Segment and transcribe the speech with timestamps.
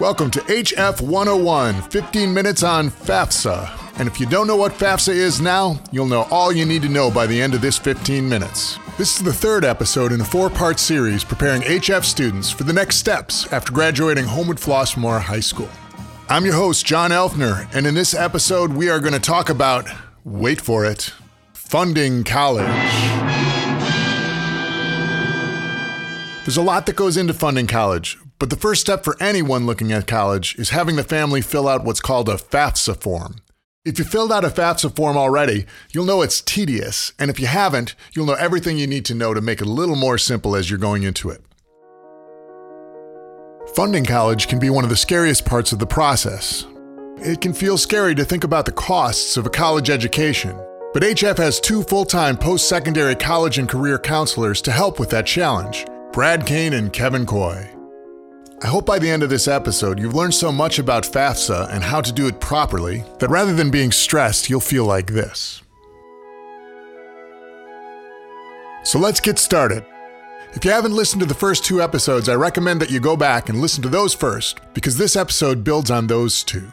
[0.00, 3.98] Welcome to HF 101 15 minutes on FAFSA.
[3.98, 6.88] And if you don't know what FAFSA is now, you'll know all you need to
[6.88, 8.78] know by the end of this 15 minutes.
[8.96, 12.72] This is the third episode in a four part series preparing HF students for the
[12.72, 15.68] next steps after graduating Homewood Flossmoor High School.
[16.30, 19.86] I'm your host, John Elfner, and in this episode, we are going to talk about
[20.24, 21.12] wait for it
[21.52, 22.64] funding college.
[26.46, 29.92] There's a lot that goes into funding college, but the first step for anyone looking
[29.92, 33.36] at college is having the family fill out what's called a FAFSA form.
[33.84, 37.46] If you filled out a FAFSA form already, you'll know it's tedious, and if you
[37.46, 40.56] haven't, you'll know everything you need to know to make it a little more simple
[40.56, 41.42] as you're going into it.
[43.74, 46.66] Funding college can be one of the scariest parts of the process.
[47.18, 50.58] It can feel scary to think about the costs of a college education,
[50.94, 55.10] but HF has two full time post secondary college and career counselors to help with
[55.10, 57.70] that challenge Brad Kane and Kevin Coy.
[58.62, 61.82] I hope by the end of this episode you've learned so much about FAFSA and
[61.82, 65.62] how to do it properly that rather than being stressed, you'll feel like this.
[68.84, 69.86] So let's get started.
[70.52, 73.48] If you haven't listened to the first two episodes, I recommend that you go back
[73.48, 76.70] and listen to those first, because this episode builds on those two.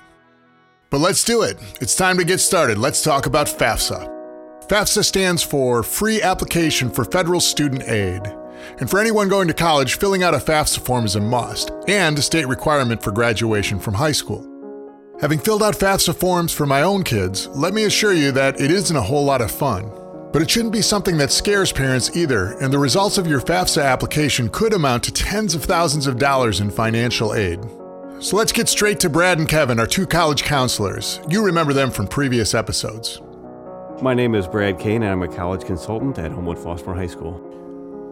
[0.89, 1.57] But let's do it.
[1.79, 2.77] It's time to get started.
[2.77, 4.67] Let's talk about FAFSA.
[4.67, 8.23] FAFSA stands for Free Application for Federal Student Aid.
[8.79, 12.17] And for anyone going to college, filling out a FAFSA form is a must and
[12.17, 14.45] a state requirement for graduation from high school.
[15.19, 18.69] Having filled out FAFSA forms for my own kids, let me assure you that it
[18.69, 19.91] isn't a whole lot of fun.
[20.31, 23.83] But it shouldn't be something that scares parents either, and the results of your FAFSA
[23.83, 27.59] application could amount to tens of thousands of dollars in financial aid.
[28.19, 31.19] So let's get straight to Brad and Kevin, our two college counselors.
[31.29, 33.21] You remember them from previous episodes.
[34.01, 37.46] My name is Brad Kane, and I'm a college consultant at Homewood Flossmoor High School.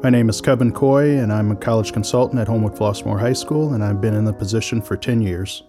[0.05, 3.73] My name is Kevin Coy, and I'm a college consultant at Homewood Flossmoor High School,
[3.73, 5.63] and I've been in the position for 10 years.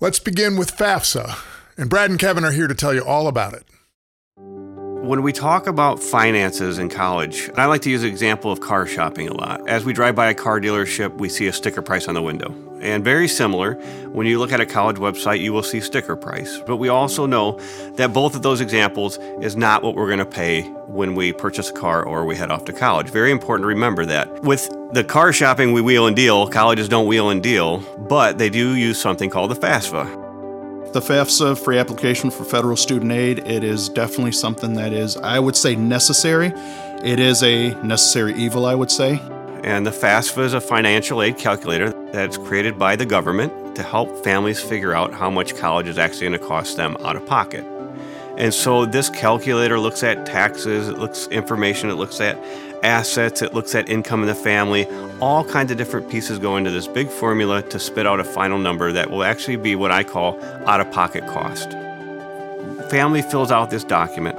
[0.00, 1.38] Let's begin with FAFSA,
[1.78, 3.64] and Brad and Kevin are here to tell you all about it.
[4.36, 8.84] When we talk about finances in college, I like to use the example of car
[8.84, 9.68] shopping a lot.
[9.68, 12.48] As we drive by a car dealership, we see a sticker price on the window.
[12.82, 13.74] And very similar,
[14.10, 16.58] when you look at a college website, you will see sticker price.
[16.66, 17.60] But we also know
[17.94, 21.70] that both of those examples is not what we're going to pay when we purchase
[21.70, 23.08] a car or we head off to college.
[23.08, 24.42] Very important to remember that.
[24.42, 26.48] With the car shopping, we wheel and deal.
[26.48, 27.78] Colleges don't wheel and deal,
[28.08, 30.92] but they do use something called the FAFSA.
[30.92, 35.38] The FAFSA, free application for federal student aid, it is definitely something that is, I
[35.38, 36.52] would say, necessary.
[37.04, 39.20] It is a necessary evil, I would say.
[39.62, 44.22] And the FAFSA is a financial aid calculator that's created by the government to help
[44.22, 47.64] families figure out how much college is actually going to cost them out of pocket.
[48.36, 52.38] And so this calculator looks at taxes, it looks information, it looks at
[52.82, 54.86] assets, it looks at income in the family.
[55.20, 58.58] All kinds of different pieces go into this big formula to spit out a final
[58.58, 61.72] number that will actually be what I call out of pocket cost.
[62.90, 64.38] Family fills out this document.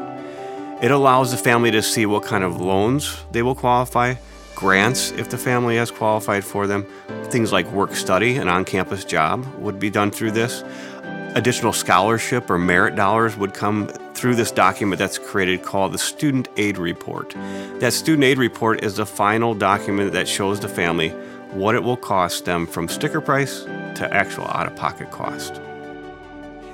[0.83, 4.15] It allows the family to see what kind of loans they will qualify,
[4.55, 6.85] grants if the family has qualified for them,
[7.33, 10.63] things like work study, an on campus job would be done through this
[11.33, 16.47] additional scholarship or merit dollars would come through this document that's created called the Student
[16.57, 17.31] Aid Report.
[17.79, 21.09] That Student Aid Report is the final document that shows the family
[21.53, 25.59] what it will cost them from sticker price to actual out of pocket cost.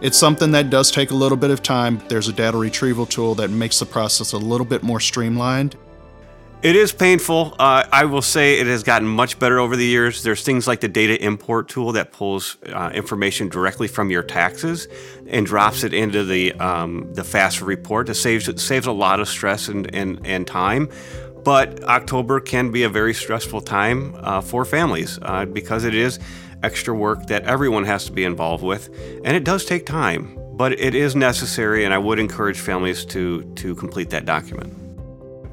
[0.01, 2.01] It's something that does take a little bit of time.
[2.09, 5.77] There's a data retrieval tool that makes the process a little bit more streamlined.
[6.61, 7.55] It is painful.
[7.57, 10.23] Uh, I will say it has gotten much better over the years.
[10.23, 14.89] There's things like the data import tool that pulls uh, information directly from your taxes
[15.27, 18.09] and drops it into the um, the FAFSA report.
[18.09, 20.89] It saves it saves a lot of stress and, and, and time.
[21.45, 26.19] But October can be a very stressful time uh, for families uh, because it is
[26.61, 28.89] extra work that everyone has to be involved with,
[29.23, 30.37] and it does take time.
[30.57, 34.78] But it is necessary, and I would encourage families to to complete that document.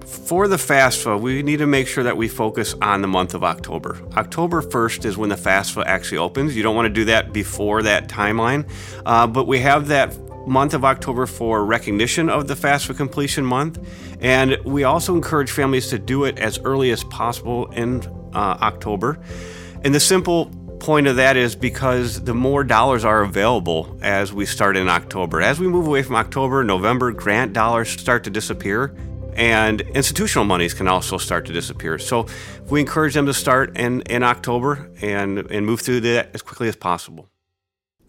[0.07, 3.43] For the FAFSA, we need to make sure that we focus on the month of
[3.43, 3.99] October.
[4.17, 6.57] October 1st is when the FAFSA actually opens.
[6.57, 8.71] You don't want to do that before that timeline,
[9.05, 10.17] uh, but we have that
[10.47, 13.85] month of October for recognition of the FAFSA completion month,
[14.21, 18.01] and we also encourage families to do it as early as possible in
[18.33, 19.19] uh, October.
[19.83, 20.47] And the simple
[20.79, 25.41] point of that is because the more dollars are available as we start in October.
[25.41, 28.95] As we move away from October, November, grant dollars start to disappear
[29.37, 31.99] and institutional monies can also start to disappear.
[31.99, 32.27] So
[32.69, 36.69] we encourage them to start in, in October and, and move through that as quickly
[36.69, 37.29] as possible.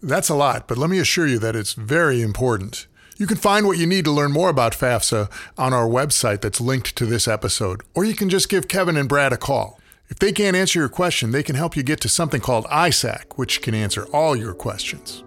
[0.02, 2.86] That's a lot, but let me assure you that it's very important.
[3.16, 6.60] You can find what you need to learn more about FAFSA on our website that's
[6.60, 9.80] linked to this episode, or you can just give Kevin and Brad a call.
[10.08, 13.36] If they can't answer your question, they can help you get to something called ISAC,
[13.36, 15.24] which can answer all your questions.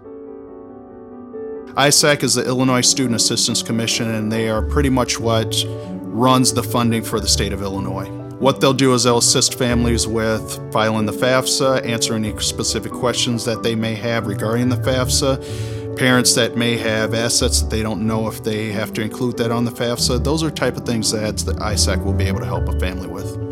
[1.76, 6.62] ISAC is the Illinois Student Assistance Commission, and they are pretty much what runs the
[6.62, 8.10] funding for the state of Illinois.
[8.38, 13.46] What they'll do is they'll assist families with filing the FAFSA, answering any specific questions
[13.46, 18.06] that they may have regarding the FAFSA, parents that may have assets that they don't
[18.06, 20.22] know if they have to include that on the FAFSA.
[20.22, 23.08] Those are type of things that the ISAC will be able to help a family
[23.08, 23.51] with.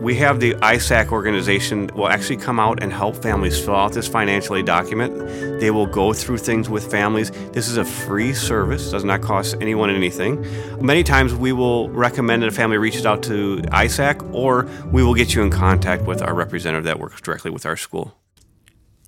[0.00, 4.08] We have the ISAC organization will actually come out and help families fill out this
[4.08, 5.60] financial aid document.
[5.60, 7.30] They will go through things with families.
[7.52, 10.42] This is a free service, does not cost anyone anything.
[10.82, 15.12] Many times we will recommend that a family reaches out to ISAC or we will
[15.12, 18.16] get you in contact with our representative that works directly with our school.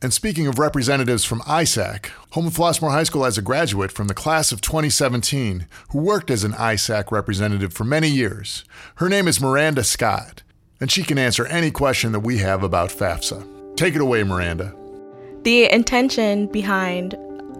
[0.02, 4.14] And speaking of representatives from ISAC, Homewood Flossmoor High School has a graduate from the
[4.14, 8.64] class of 2017 who worked as an ISAC representative for many years.
[8.96, 10.42] Her name is Miranda Scott
[10.82, 13.76] and she can answer any question that we have about FAFSA.
[13.76, 14.74] Take it away, Miranda.
[15.44, 17.16] The intention behind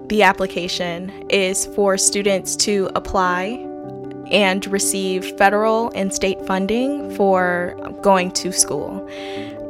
[0.09, 3.65] the application is for students to apply
[4.33, 9.09] and receive federal and state funding for going to school.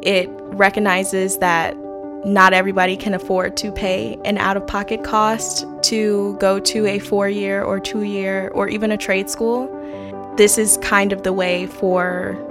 [0.02, 1.76] It recognizes that
[2.25, 7.00] not everybody can afford to pay an out of pocket cost to go to a
[7.00, 9.69] four year or two year or even a trade school.
[10.38, 12.48] This is kind of the way for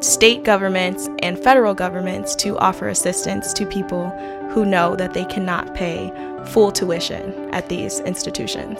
[0.00, 4.10] state governments and federal governments to offer assistance to people
[4.50, 6.12] who know that they cannot pay
[6.46, 8.78] full tuition at these institutions.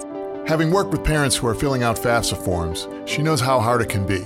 [0.49, 3.89] Having worked with parents who are filling out FAFSA forms, she knows how hard it
[3.89, 4.25] can be.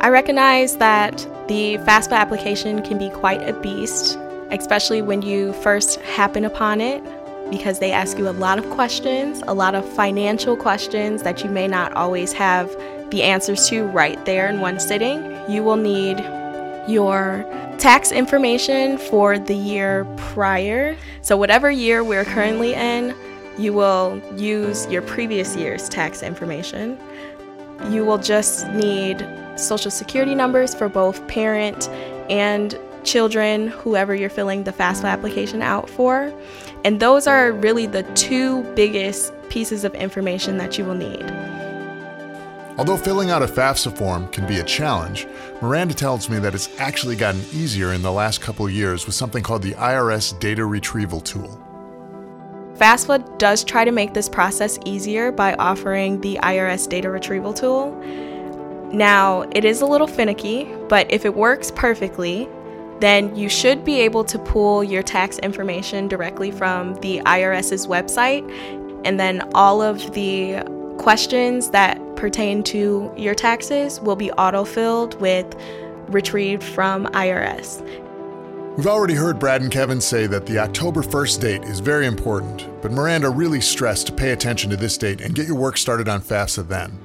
[0.00, 4.16] I recognize that the FAFSA application can be quite a beast,
[4.50, 7.02] especially when you first happen upon it,
[7.50, 11.50] because they ask you a lot of questions, a lot of financial questions that you
[11.50, 12.70] may not always have
[13.10, 15.37] the answers to right there in one sitting.
[15.48, 16.18] You will need
[16.88, 17.44] your
[17.78, 20.96] tax information for the year prior.
[21.22, 23.14] So, whatever year we're currently in,
[23.58, 26.98] you will use your previous year's tax information.
[27.90, 31.88] You will just need social security numbers for both parent
[32.28, 36.32] and children, whoever you're filling the FAFSA application out for.
[36.84, 41.24] And those are really the two biggest pieces of information that you will need.
[42.78, 45.26] Although filling out a FAFSA form can be a challenge,
[45.60, 49.42] Miranda tells me that it's actually gotten easier in the last couple years with something
[49.42, 51.60] called the IRS Data Retrieval Tool.
[52.74, 57.90] FAFSA does try to make this process easier by offering the IRS Data Retrieval Tool.
[58.92, 62.48] Now, it is a little finicky, but if it works perfectly,
[63.00, 68.48] then you should be able to pull your tax information directly from the IRS's website,
[69.04, 70.62] and then all of the
[70.98, 75.46] questions that pertain to your taxes will be autofilled with
[76.08, 77.80] retrieved from IRS.
[78.76, 82.68] We've already heard Brad and Kevin say that the October 1st date is very important,
[82.80, 86.08] but Miranda really stressed to pay attention to this date and get your work started
[86.08, 86.96] on FAFSA then.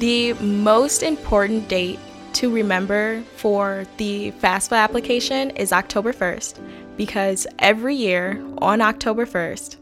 [0.00, 1.98] The most important date
[2.34, 6.58] to remember for the FAFSA application is October 1st
[6.96, 9.76] because every year on October 1st,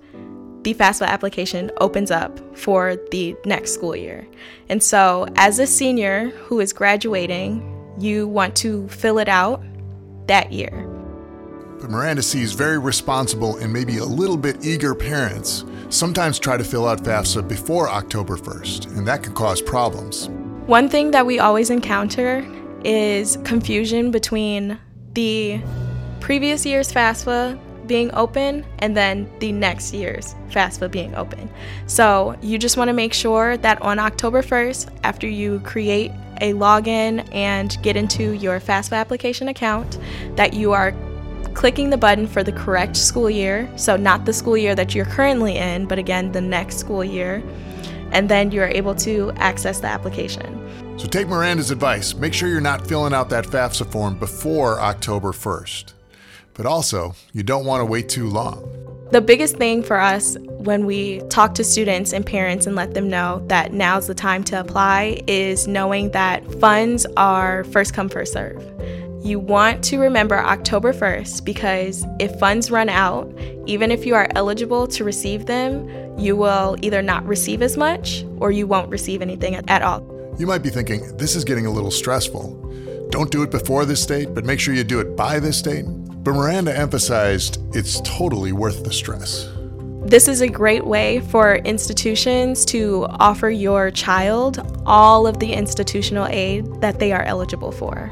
[0.62, 4.26] the FAFSA application opens up for the next school year.
[4.68, 7.68] And so, as a senior who is graduating,
[7.98, 9.62] you want to fill it out
[10.26, 10.88] that year.
[11.80, 16.64] But Miranda sees very responsible and maybe a little bit eager parents sometimes try to
[16.64, 20.28] fill out FAFSA before October 1st, and that can cause problems.
[20.66, 22.46] One thing that we always encounter
[22.84, 24.78] is confusion between
[25.14, 25.60] the
[26.20, 27.58] previous year's FAFSA
[27.92, 31.46] being open and then the next year's FAFSA being open.
[31.84, 36.54] So you just want to make sure that on October 1st, after you create a
[36.54, 39.98] login and get into your FAFSA application account,
[40.36, 40.94] that you are
[41.52, 43.70] clicking the button for the correct school year.
[43.76, 47.42] So not the school year that you're currently in, but again, the next school year.
[48.12, 50.98] And then you're able to access the application.
[50.98, 52.14] So take Miranda's advice.
[52.14, 55.92] Make sure you're not filling out that FAFSA form before October 1st.
[56.54, 58.68] But also, you don't want to wait too long.
[59.10, 63.10] The biggest thing for us when we talk to students and parents and let them
[63.10, 68.32] know that now's the time to apply is knowing that funds are first come, first
[68.32, 68.62] serve.
[69.22, 73.32] You want to remember October 1st because if funds run out,
[73.66, 78.24] even if you are eligible to receive them, you will either not receive as much
[78.38, 80.00] or you won't receive anything at all.
[80.38, 83.08] You might be thinking, this is getting a little stressful.
[83.10, 85.84] Don't do it before this date, but make sure you do it by this date.
[86.22, 89.48] But Miranda emphasized it's totally worth the stress.
[90.04, 96.26] This is a great way for institutions to offer your child all of the institutional
[96.26, 98.10] aid that they are eligible for.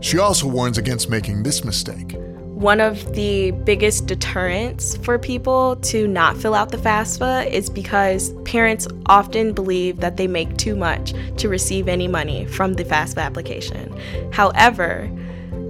[0.00, 2.16] She also warns against making this mistake.
[2.16, 8.32] One of the biggest deterrents for people to not fill out the FAFSA is because
[8.44, 13.18] parents often believe that they make too much to receive any money from the FAFSA
[13.18, 13.94] application.
[14.32, 15.10] However,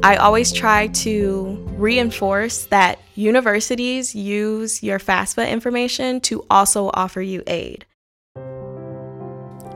[0.02, 7.42] I always try to reinforce that universities use your FAFSA information to also offer you
[7.46, 7.86] aid.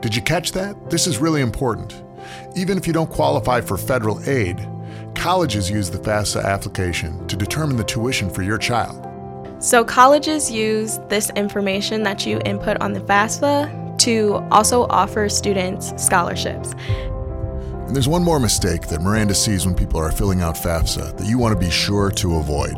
[0.00, 0.91] Did you catch that?
[0.91, 2.03] This is really important.
[2.57, 4.59] Even if you don't qualify for federal aid,
[5.15, 9.07] colleges use the FAFSA application to determine the tuition for your child.
[9.62, 15.93] So, colleges use this information that you input on the FAFSA to also offer students
[16.03, 16.75] scholarships.
[17.90, 21.26] And there's one more mistake that Miranda sees when people are filling out FAFSA that
[21.26, 22.75] you want to be sure to avoid.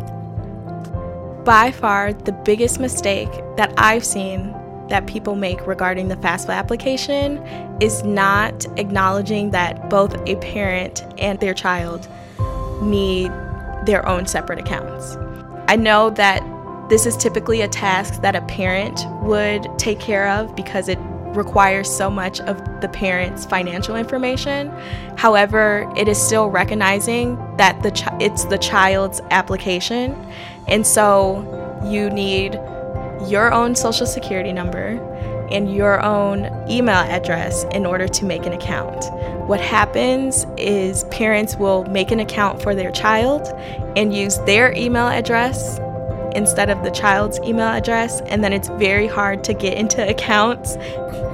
[1.45, 3.29] By far, the biggest mistake
[3.59, 4.55] that I've seen
[4.89, 7.37] that people make regarding the FAFSA application
[7.79, 12.09] is not acknowledging that both a parent and their child
[12.81, 13.31] need
[13.85, 15.19] their own separate accounts.
[15.69, 16.43] I know that
[16.89, 20.99] this is typically a task that a parent would take care of because it
[21.35, 24.71] requires so much of the parent's financial information.
[25.17, 30.15] However, it is still recognizing that the it's the child's application.
[30.69, 32.55] And so you need
[33.29, 34.99] your own social security number
[35.51, 39.05] and your own email address in order to make an account.
[39.47, 43.47] What happens is parents will make an account for their child
[43.97, 45.79] and use their email address
[46.35, 50.77] instead of the child's email address, and then it's very hard to get into accounts.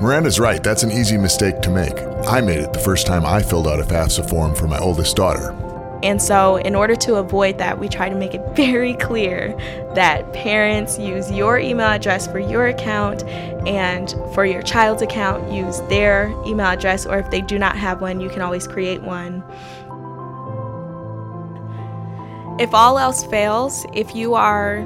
[0.01, 1.99] Miranda's right, that's an easy mistake to make.
[2.27, 5.17] I made it the first time I filled out a FAFSA form for my oldest
[5.17, 5.55] daughter.
[6.03, 9.57] And so, in order to avoid that, we try to make it very clear
[9.95, 13.25] that parents use your email address for your account,
[13.67, 18.01] and for your child's account, use their email address, or if they do not have
[18.01, 19.43] one, you can always create one.
[22.59, 24.85] If all else fails, if you are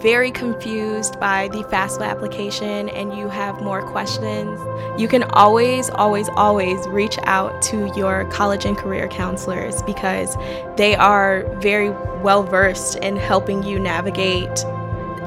[0.00, 4.58] very confused by the FAFSA application and you have more questions,
[4.98, 10.38] you can always, always, always reach out to your college and career counselors because
[10.78, 11.90] they are very
[12.22, 14.64] well versed in helping you navigate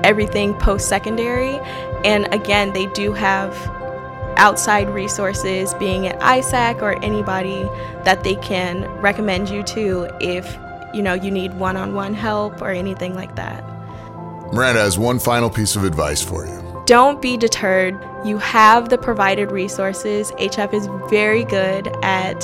[0.03, 1.59] everything post secondary.
[2.03, 3.55] And again, they do have
[4.37, 7.69] outside resources, being at ISAC or anybody
[8.03, 10.57] that they can recommend you to if
[10.97, 13.63] you know you need one-on-one help or anything like that.
[14.51, 16.83] Miranda has one final piece of advice for you.
[16.85, 17.95] Don't be deterred.
[18.25, 20.31] You have the provided resources.
[20.33, 22.39] HF is very good at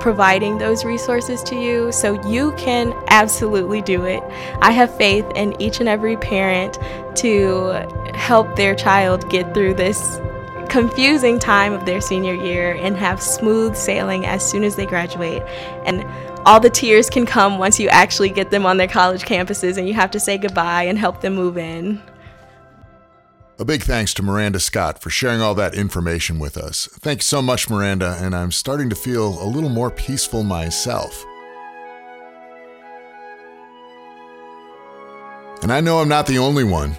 [0.00, 4.22] providing those resources to you, so you can absolutely do it.
[4.60, 6.78] I have faith in each and every parent
[7.16, 7.72] to
[8.14, 10.20] help their child get through this
[10.68, 15.42] confusing time of their senior year and have smooth sailing as soon as they graduate.
[15.84, 16.04] And
[16.44, 19.86] all the tears can come once you actually get them on their college campuses and
[19.86, 22.02] you have to say goodbye and help them move in.
[23.58, 26.88] A big thanks to Miranda Scott for sharing all that information with us.
[26.94, 31.24] Thanks so much, Miranda, and I'm starting to feel a little more peaceful myself.
[35.62, 36.98] And I know I'm not the only one.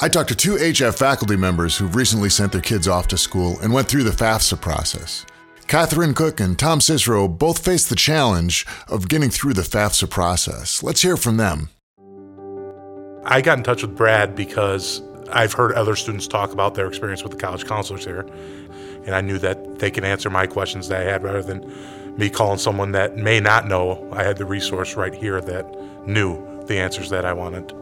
[0.00, 3.60] I talked to two HF faculty members who've recently sent their kids off to school
[3.60, 5.26] and went through the FAFSA process.
[5.68, 10.82] Catherine Cook and Tom Cicero both faced the challenge of getting through the FAFSA process.
[10.82, 11.68] Let's hear from them.
[13.26, 17.22] I got in touch with Brad because I've heard other students talk about their experience
[17.22, 18.26] with the college counselors here,
[19.04, 21.70] and I knew that they can answer my questions that I had rather than
[22.16, 24.08] me calling someone that may not know.
[24.10, 25.66] I had the resource right here that
[26.06, 27.74] knew the answers that I wanted.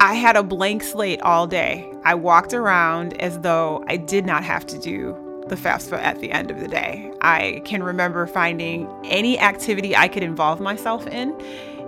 [0.00, 1.88] I had a blank slate all day.
[2.02, 6.30] I walked around as though I did not have to do the FAFSA at the
[6.32, 7.12] end of the day.
[7.20, 11.38] I can remember finding any activity I could involve myself in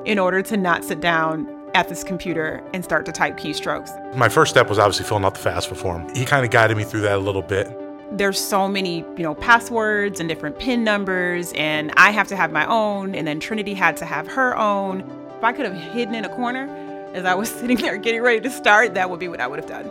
[0.05, 4.17] in order to not sit down at this computer and start to type keystrokes.
[4.17, 6.09] My first step was obviously filling out the FAFSA form.
[6.15, 7.69] He kind of guided me through that a little bit.
[8.11, 12.51] There's so many, you know, passwords and different PIN numbers, and I have to have
[12.51, 15.01] my own, and then Trinity had to have her own.
[15.37, 16.69] If I could have hidden in a corner
[17.13, 19.59] as I was sitting there getting ready to start, that would be what I would
[19.59, 19.91] have done.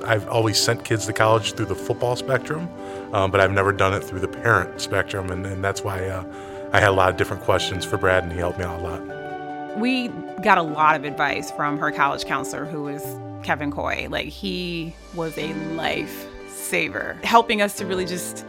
[0.00, 2.68] I've always sent kids to college through the football spectrum,
[3.12, 6.24] um, but I've never done it through the parent spectrum, and, and that's why uh,
[6.72, 8.82] I had a lot of different questions for Brad, and he helped me out a
[8.82, 9.78] lot.
[9.78, 10.08] We
[10.42, 13.02] got a lot of advice from her college counselor, who was
[13.44, 14.06] Kevin Coy.
[14.10, 18.44] Like, he was a life saver, helping us to really just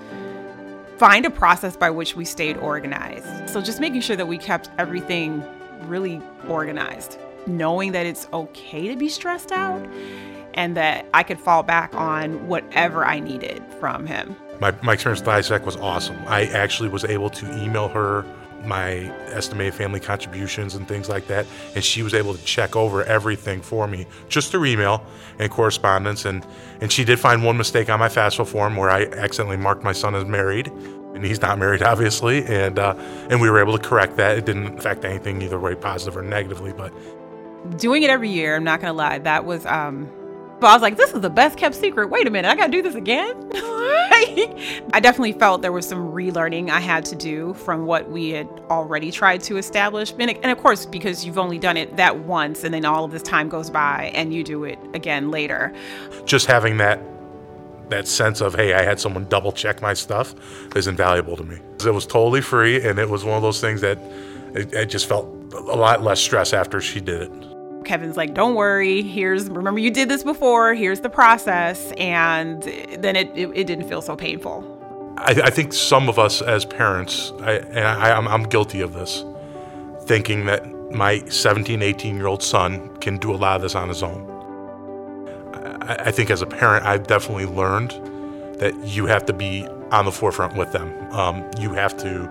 [0.98, 3.50] find a process by which we stayed organized.
[3.50, 5.44] So, just making sure that we kept everything
[5.88, 9.86] really organized, knowing that it's okay to be stressed out
[10.53, 14.36] and that I could fall back on whatever I needed from him.
[14.60, 16.18] My, my experience with ISAC was awesome.
[16.27, 18.25] I actually was able to email her
[18.65, 21.46] my estimated family contributions and things like that.
[21.75, 25.03] And she was able to check over everything for me just through email
[25.39, 26.25] and correspondence.
[26.25, 26.46] And,
[26.82, 29.94] and she did find one mistake on my FAFSA form where I accidentally marked my
[29.94, 30.68] son as married.
[30.68, 32.46] And he's not married, obviously.
[32.46, 32.96] And, uh,
[33.29, 34.38] and we were able to correct that.
[34.38, 36.74] It didn't affect anything either way, positive or negatively.
[36.74, 36.94] But
[37.77, 40.12] doing it every year, I'm not going to lie, that was um,
[40.60, 42.10] but I was like, this is the best kept secret.
[42.10, 43.36] Wait a minute, I gotta do this again?
[44.92, 48.48] I definitely felt there was some relearning I had to do from what we had
[48.70, 50.13] already tried to establish.
[50.20, 53.12] And, and of course, because you've only done it that once and then all of
[53.12, 55.74] this time goes by and you do it again later.
[56.25, 57.01] Just having that
[57.89, 60.36] that sense of hey i had someone double check my stuff
[60.75, 63.82] is invaluable to me it was totally free and it was one of those things
[63.82, 63.98] that
[64.54, 67.32] it, it just felt a lot less stress after she did it
[67.89, 69.01] Kevin's like, don't worry.
[69.01, 70.75] Here's, remember you did this before.
[70.75, 71.91] Here's the process.
[71.98, 72.62] And
[73.00, 74.63] then it, it, it didn't feel so painful.
[75.17, 78.93] I, I, think some of us as parents, I, and I, I'm, I'm guilty of
[78.93, 79.25] this,
[80.03, 83.89] thinking that my 17, 18 year old son can do a lot of this on
[83.89, 84.22] his own.
[85.81, 87.89] I, I think as a parent, I've definitely learned
[88.60, 90.93] that you have to be on the forefront with them.
[91.12, 92.29] Um, you have to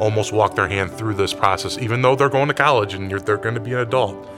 [0.00, 3.36] almost walk their hand through this process, even though they're going to college and they're
[3.36, 4.28] going to be an adult.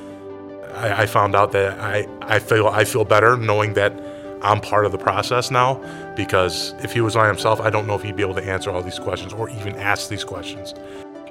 [0.79, 3.93] I, I found out that I, I feel I feel better knowing that
[4.43, 5.83] I'm part of the process now
[6.15, 8.71] because if he was by himself, I don't know if he'd be able to answer
[8.71, 10.75] all these questions or even ask these questions.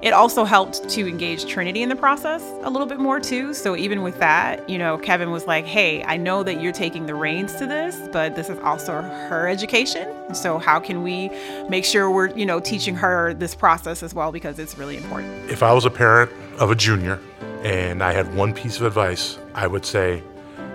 [0.01, 3.53] It also helped to engage Trinity in the process a little bit more too.
[3.53, 7.05] So even with that, you know, Kevin was like, "Hey, I know that you're taking
[7.05, 10.35] the reins to this, but this is also her education.
[10.35, 11.31] So how can we
[11.69, 15.49] make sure we're, you know, teaching her this process as well because it's really important."
[15.49, 17.19] If I was a parent of a junior
[17.67, 20.23] and I had one piece of advice, I would say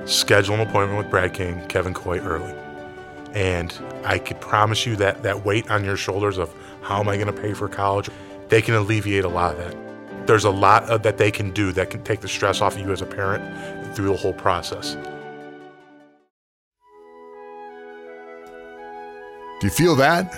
[0.05, 2.55] schedule an appointment with Brad King, Kevin Coy early.
[3.33, 3.73] And
[4.05, 7.35] I could promise you that that weight on your shoulders of how am I going
[7.35, 8.11] to pay for college,
[8.49, 10.27] they can alleviate a lot of that.
[10.27, 12.83] There's a lot of, that they can do that can take the stress off of
[12.83, 14.95] you as a parent through the whole process.
[19.61, 20.31] Do you feel that?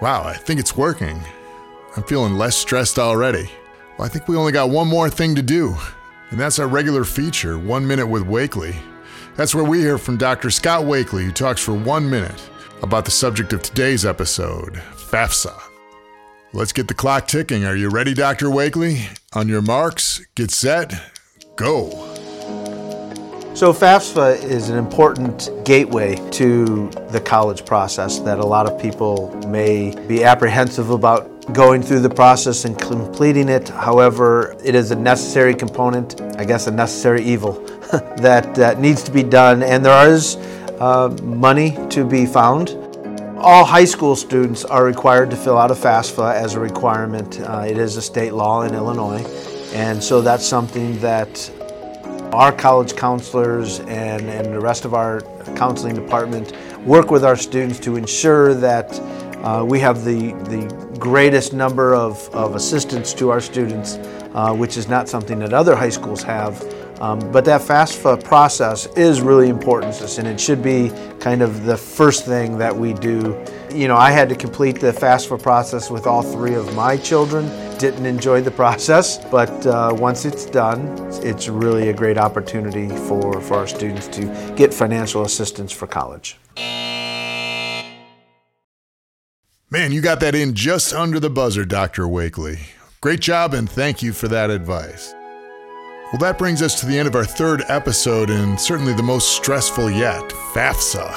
[0.00, 1.20] Wow, I think it's working.
[1.98, 3.50] I'm feeling less stressed already.
[3.96, 5.74] Well, I think we only got one more thing to do,
[6.28, 8.76] and that's our regular feature, One Minute with Wakeley.
[9.36, 10.50] That's where we hear from Dr.
[10.50, 12.50] Scott Wakeley, who talks for one minute
[12.82, 15.58] about the subject of today's episode, FAFSA.
[16.52, 17.64] Let's get the clock ticking.
[17.64, 18.48] Are you ready, Dr.
[18.48, 19.18] Wakeley?
[19.32, 20.92] On your marks, get set,
[21.56, 21.88] go.
[23.54, 29.34] So, FAFSA is an important gateway to the college process that a lot of people
[29.48, 33.68] may be apprehensive about going through the process and completing it.
[33.68, 37.52] However, it is a necessary component, I guess a necessary evil,
[38.18, 39.62] that, that needs to be done.
[39.62, 40.36] And there is
[40.80, 42.70] uh, money to be found.
[43.38, 47.40] All high school students are required to fill out a FAFSA as a requirement.
[47.40, 49.24] Uh, it is a state law in Illinois.
[49.72, 51.50] And so that's something that
[52.32, 55.20] our college counselors and, and the rest of our
[55.54, 56.52] counseling department
[56.84, 58.98] work with our students to ensure that
[59.44, 63.94] uh, we have the, the greatest number of, of assistants to our students,
[64.34, 66.60] uh, which is not something that other high schools have.
[67.00, 70.90] Um, but that FAFSA process is really important to us, and it should be
[71.20, 73.40] kind of the first thing that we do.
[73.72, 77.46] You know, I had to complete the FAFSA process with all three of my children.
[77.78, 80.80] Didn't enjoy the process, but uh, once it's done,
[81.22, 86.36] it's really a great opportunity for, for our students to get financial assistance for college.
[89.68, 92.04] Man, you got that in just under the buzzer, Dr.
[92.04, 92.60] Wakeley.
[93.00, 95.12] Great job, and thank you for that advice.
[96.12, 99.34] Well, that brings us to the end of our third episode, and certainly the most
[99.34, 100.22] stressful yet
[100.54, 101.10] FAFSA.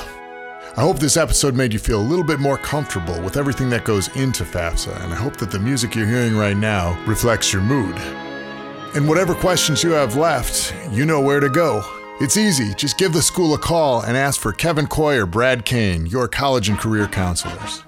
[0.76, 3.86] I hope this episode made you feel a little bit more comfortable with everything that
[3.86, 7.62] goes into FAFSA, and I hope that the music you're hearing right now reflects your
[7.62, 7.96] mood.
[8.96, 11.84] And whatever questions you have left, you know where to go.
[12.20, 12.74] It's easy.
[12.74, 16.28] Just give the school a call and ask for Kevin Coy or Brad Kane, your
[16.28, 17.84] college and career counselors.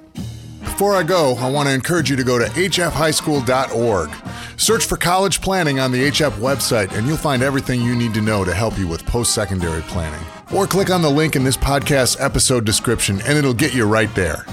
[0.62, 4.10] Before I go, I want to encourage you to go to hfhighschool.org.
[4.58, 8.22] Search for college planning on the HF website, and you'll find everything you need to
[8.22, 10.24] know to help you with post secondary planning.
[10.54, 14.14] Or click on the link in this podcast episode description, and it'll get you right
[14.14, 14.46] there.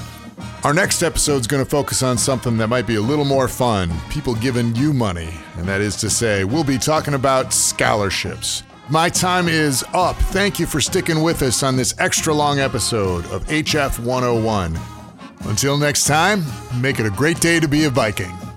[0.64, 3.46] Our next episode is going to focus on something that might be a little more
[3.46, 5.34] fun people giving you money.
[5.56, 8.62] And that is to say, we'll be talking about scholarships.
[8.88, 10.16] My time is up.
[10.16, 14.97] Thank you for sticking with us on this extra long episode of HF 101.
[15.42, 16.44] Until next time,
[16.80, 18.47] make it a great day to be a Viking.